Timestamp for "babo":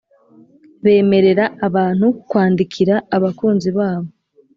3.77-4.09